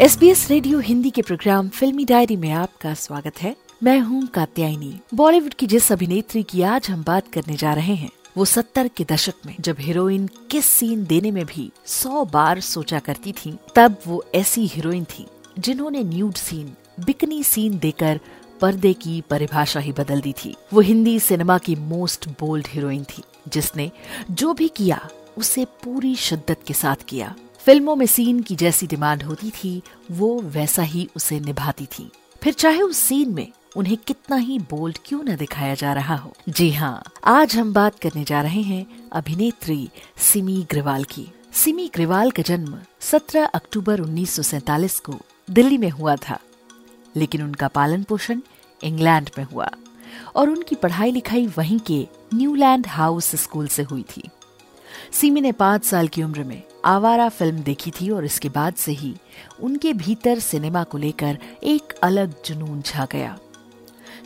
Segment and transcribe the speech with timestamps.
[0.00, 4.26] S B S radio Hindi के programme फिल्मी diary में आपका स्वागत है। मैं हूँ
[4.26, 8.88] कात्यायनी। बॉलीवुड की जिस अभिनेत्री की आज हम बात करने जा रहे हैं, वो सत्तर
[8.88, 13.56] के दशक में जब हीरोइन किस सीन देने में भी सौ बार सोचा करती थी,
[13.76, 15.26] तब वो ऐसी हीरोइन थी,
[15.58, 16.72] जिन्होंने न्यूड सीन
[17.04, 18.20] बिकनी सीन देकर
[18.60, 23.22] पर्दे की परिभाषा ही बदल दी थी। वो हिंदी सिनेमा की मोस्ट बोल्ड हीरोइन थी,
[23.48, 23.90] जिसने
[24.30, 27.34] जो भी किया, उसे पूरी शिद्दत के साथ किया।
[27.68, 32.08] फ़िल्मों में सीन की जैसी डिमांड होती थी, वो वैसा ही उसे निभाती थी।
[32.42, 36.32] फिर चाहे उस सीन में उन्हें कितना ही बोल्ड क्यों न दिखाया जा रहा हो।
[36.48, 42.30] जी हाँ आज हम बात करने जा रहे हैं अभिनेत्री सिमी ग्रेवाल की। सिमी ग्रेवाल
[42.30, 45.18] का जन्म 17 अक्टूबर 1947 को
[45.50, 46.38] दिल्ली में हुआ था,
[47.16, 48.40] लेकिन उनका पालन पोषण
[48.84, 49.70] इंग्लैंड में हुआ
[50.36, 54.28] और उनकी पढ़ाई लिखाई वहीं के न्यूलैंड हाउस स्कूल से हुई थी।
[55.12, 58.92] सिमी ने पाँच साल की उम्र में आवारा फ़िल्म देखी थी और इसके बाद से
[58.92, 59.14] ही
[59.60, 63.36] उनके भीतर सिनेमा को लेकर एक अलग जुनून छा गया।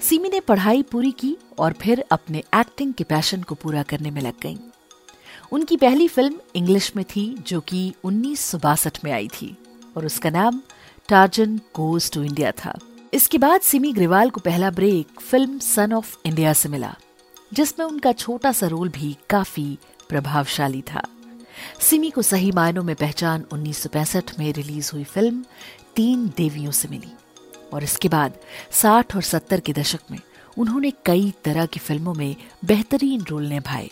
[0.01, 4.21] सिमी ने पढ़ाई पूरी की और फिर अपने एक्टिंग के पैशन को पूरा करने में
[4.23, 4.57] लग गईं।
[5.53, 8.55] उनकी पहली फ़िल्म इंग्लिश में थी, जो कि उन्नीस
[9.05, 9.57] में आई थी
[9.97, 10.61] और उसका नाम
[11.09, 12.79] टार्जन गोज टू इंडिया था।
[13.13, 16.95] इसके बाद सिमी ग्रेवाल को पहला break film son of India से मिला,
[17.53, 21.03] जिसमें उनका छोटा सा रोल भी काफ़ी प्रभावशाली था।
[21.81, 25.45] सिमी को सही मायनों में पहचान 1965 में रिलीज़ हुई फ़िल्म
[25.97, 27.13] तीन देवियों से मिली।
[27.73, 28.33] और इसके बाद
[28.73, 30.19] 60 और 70 के दशक में
[30.59, 33.91] उन्होंने कई तरह की फ़िल्मों में बेहतरीन रोल निभाए।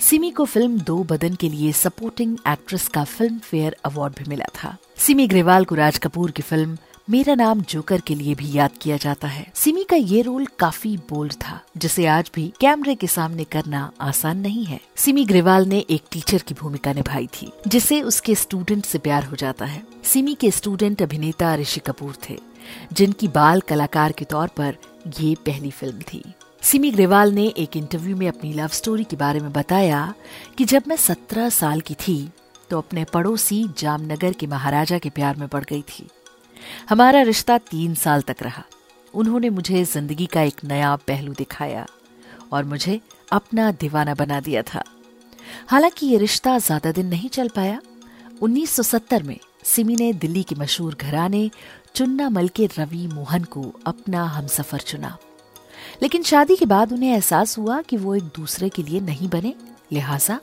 [0.00, 4.46] सिमी को फ़िल्म दो बदन के लिए सपोर्टिंग एक्ट्रेस का फ़िल्म फेयर अवार्ड भी मिला
[4.54, 8.70] था। सिमी ग्रेवाल को राज कपूर की फ़िल्म मेरा नाम जोकर के लिए भी याद
[8.82, 13.06] किया जाता है। सिमी का ये रोल काफ़ी बोल्ड था, जिसे आज भी कैमरे के
[13.06, 18.00] सामने करना आसान नहीं है। सिमी ग्रेवाल ने एक टीचर की भूमिका निभाई थी, जिसे
[18.02, 22.38] उसके स्टूडेंट से प्यार हो जाता है। सिमी के स्टूडेंट अभिनेता ऋषि कपूर थे,
[22.92, 24.76] जिनकी बाल कलाकार के तौर पर
[25.20, 26.22] ये पहली फ़िल्म थी।
[26.62, 30.14] सिमी ग्रेवाल ने एक इंटरव्यू में अपनी लव स्टोरी के बारे में बताया
[30.58, 32.18] कि जब मैं सत्रह साल की थी
[32.70, 36.08] तो अपने पड़ोसी जामनगर के महाराजा के प्यार में पड़ गई थी।
[36.88, 38.62] हमारा रिश्ता तीन साल तक रहा।
[39.14, 41.86] उन्होंने मुझे ज़िंदगी का एक नया पहलू दिखाया
[42.52, 43.00] और मुझे
[43.32, 44.82] अपना दीवाना बना दिया था।
[45.68, 47.80] हालाँकि ये रिश्ता ज़्यादा दिन नहीं चल पाया।
[48.42, 51.50] 1970 में सिमी ने दिल्ली के मशहूर घराने
[51.94, 55.16] चुन्ना मल के रवि मोहन को अपना हमसफर चुना।
[56.02, 59.54] लेकिन शादी के बाद उन्हें एहसास हुआ कि वो एक दूसरे के लिए नहीं बने,
[59.92, 60.38] लिहाजा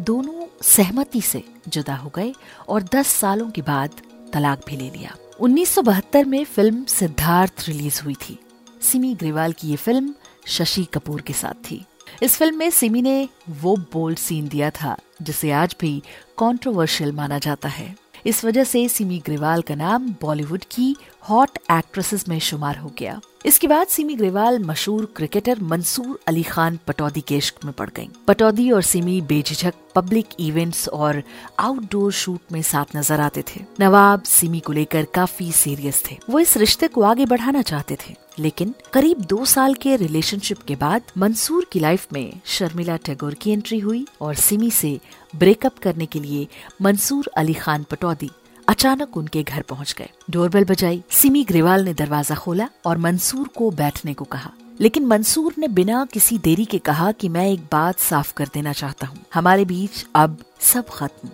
[0.00, 2.32] दोनों सहमति से जुदा हो गए
[2.68, 3.90] और 10 सालों के बाद
[4.32, 8.38] तलाक भी ले लिया। 1972 में फ़िल्म सिद्धार्थ रिलीज़ हुई थी।
[8.82, 10.14] सिमी ग्रेवाल की ये फ़िल्म
[10.46, 11.84] शशि कपूर के साथ थी।
[12.22, 16.02] इस फ़िल्म में सिमी ने वो बोल्ड सीन दिया था, जिसे आज भी
[16.38, 20.96] कंट्रोवर्शियल माना जाता है। इस वजह से सिमी ग्रेवाल का नाम बॉलीवुड की
[21.28, 26.78] हॉट एक्ट्रेसेस में शुमार हो गया। इसके बाद सिमी ग्रेवाल, मशहूर क्रिकेटर मंसूर अली खान
[26.86, 31.22] पटौदी के इश्क में पड़ गईं। पटौदी और सिमी बेझिझक पब्लिक इवेंट्स और
[31.58, 36.38] आउटडोर शूट में साथ नज़र आते थे। नवाब, सिमी को लेकर काफ़ी सीरियस थे। वो
[36.38, 41.02] इस रिश्ते को आगे बढ़ाना चाहते थे। लेकिन करीब दो साल के रिलेशनशिप के बाद
[41.18, 45.00] मंसूर की लाइफ में शर्मिला टैगोर की एंट्री हुई और सिमी से
[45.36, 46.46] ब्रेकअप करने के लिए
[46.82, 48.30] मंसूर अली खान पटौदी
[48.72, 53.70] अचानक उनके घर पहुँच गए। डोरबेल बजाई, सिमी ग्रेवाल ने दरवाज़ा खोला और मंसूर को
[53.70, 54.50] बैठने को कहा।
[54.80, 58.72] लेकिन मंसूर ने बिना किसी देरी के कहा कि मैं एक बात साफ़ कर देना
[58.72, 61.30] चाहता हूँ। हमारे बीच अब सब खत्म।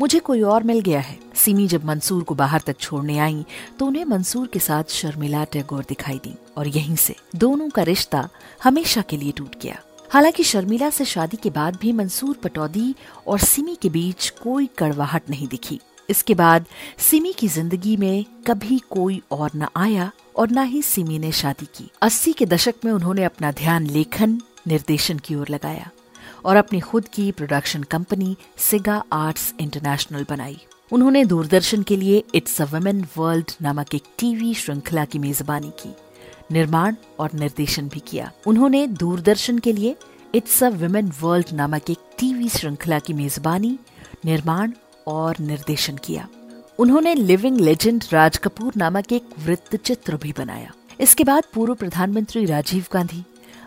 [0.00, 3.44] मुझे कोई और मिल गया है। सिमी जब मंसूर को बाहर तक छोड़ने आई
[3.78, 8.28] तो उन्हें मंसूर के साथ शर्मिला टैगोर दिखाई दी और यहीं से दोनों का रिश्ता
[8.64, 9.80] हमेशा के लिए टूट गया।
[10.12, 12.94] हालाँकि शर्मिला से शादी के बाद भी मंसूर, पटौदी
[13.26, 16.66] और सिमी के बीच कोई कड़वाहट नहीं दिखी। इसके बाद
[17.00, 21.66] सिमी की ज़िंदगी में कभी कोई और न आया और न ही सिमी ने शादी
[21.76, 25.90] की। अस्सी के दशक में उन्होंने अपना ध्यान लेखन, निर्देशन की ओर लगाया
[26.44, 30.58] और अपनी खुद की production company Siga arts international बनाई।
[30.92, 35.94] उन्होंने दूरदर्शन के लिए इट्स अ वुमेन वर्ल्ड नामक एक टीवी श्रृंखला की मेजबानी की,
[36.52, 39.96] निर्माण और निर्देशन भी किया। उन्होंने दूरदर्शन के लिए
[40.34, 43.78] इट्स अ वुमेन वर्ल्ड नामक एक टीवी श्रृंखला की मेजबानी,
[44.24, 44.72] निर्माण
[45.06, 46.28] और निर्देशन किया।
[46.78, 52.44] उन्होंने लिविंग लेजेंड राज कपूर नामक एक वृत्त चित्र भी बनाया। इसके बाद पूर्व प्रधानमंत्री
[52.44, 53.22] राजीव गांधी,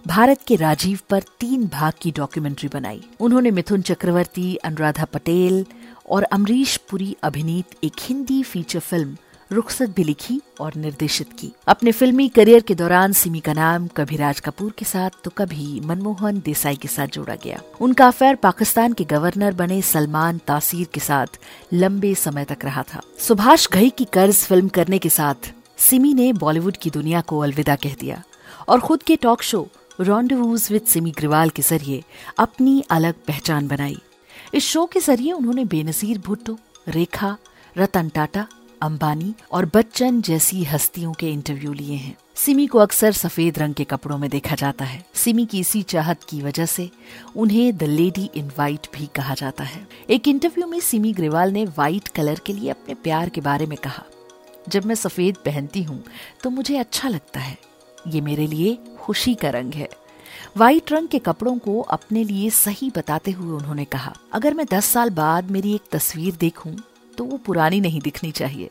[0.08, 5.66] भारत के राजीव पर तीन भाग की डॉक्यूमेंट्री बनाई। उन्होंने मिथुन चक्रवर्ती, अनुराधा पटेल
[6.10, 9.18] और अमरीश पुरी अभिनीत एक हिंदी फीचर फ़िल्म
[9.52, 14.16] रुखसत भी लिखी और निर्देशित की। अपने फिल्मी करियर के दौरान सिमी का नाम कभी
[14.16, 18.94] राज कपूर के साथ तो कभी मनमोहन देसाई के साथ जोड़ा गया। उनका अफेयर पाकिस्तान
[18.94, 21.40] के गवर्नर बने सलमान तासीर के साथ
[21.74, 26.32] लंबे समय तक रहा था। सुभाष घई की कर्ज फ़िल्म करने के साथ सिमी ने
[26.36, 28.22] बॉलीवुड की दुनिया को अलविदा कह दिया
[28.70, 29.68] और खुद के talk show
[30.00, 32.04] rendezvous with Simi Grewal के ज़रिए
[32.40, 33.98] अपनी अलग पहचान बनाई।
[34.54, 36.58] इस शो के ज़रिए उन्होंने बेनजीर भुट्टो,
[36.88, 37.36] रेखा,
[37.78, 38.46] रतन टाटा
[38.82, 43.84] अंबानी और बच्चन जैसी हस्तियों के इंटरव्यू लिए हैं। सिमी को अक्सर सफ़ेद रंग के
[43.84, 46.90] कपड़ों में देखा जाता है। सिमी की इसी चाहत की वजह से
[47.36, 51.66] उन्हें द लेडी इन वाइट भी कहा जाता है। एक इंटरव्यू में सिमी ग्रेवाल ने
[51.68, 54.04] व्हाइट कलर के लिए अपने प्यार के बारे में कहा,
[54.70, 56.04] जब मैं सफ़ेद पहनती हूँ
[56.44, 57.58] तो मुझे अच्छा लगता है।
[58.08, 59.90] ये मेरे लिए खुशी का रंग है।
[60.58, 64.86] व्हाइट रंग के कपड़ों को अपने लिए सही बताते हुए उन्होंने कहा, अगर मैं दस
[64.86, 66.76] साल बाद मेरी एक तस्वीर देखूँ
[67.18, 68.70] तो वो पुरानी नहीं दिखनी चाहिए।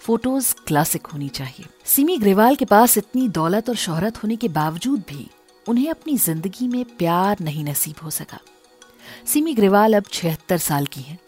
[0.00, 5.02] फ़ोटोज़ क्लासिक होनी चाहिए। सिमी ग्रेवाल के पास इतनी दौलत और शोहरत होने के बावजूद
[5.08, 5.28] भी
[5.66, 8.38] उन्हें अपनी ज़िंदगी में प्यार नहीं नसीब हो सका।
[9.26, 11.18] सिमी ग्रेवाल अब छिहत्तर साल की हैं।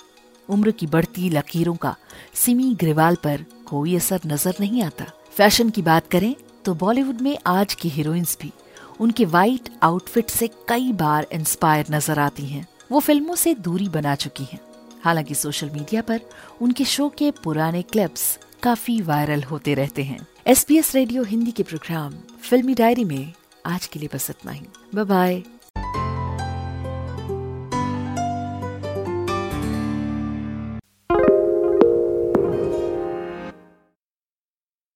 [0.48, 1.94] उम्र की बढ़ती लकीरों का
[2.34, 6.34] सिमी ग्रेवाल पर कोई असर नज़र नहीं आता। फ़ैशन की बात करें
[6.64, 8.52] तो बॉलीवुड में आज की हीरोइंस भी
[9.00, 14.14] उनके वाइट आउटफिट से कई बार इंस्पायर नज़र आती हैं। वो फ़िल्मों से दूरी बना
[14.16, 14.60] चुकी हैं।
[15.04, 16.20] हालाँकि सोशल मीडिया पर
[16.62, 22.14] उनके शो के पुराने क्लिप्स काफ़ी वायरल होते रहते हैं। एस रेडियो हिंदी के प्रोग्राम
[22.42, 23.32] फिल्मी डायरी में
[23.66, 25.42] आज के लिए बस इतना ही। बाय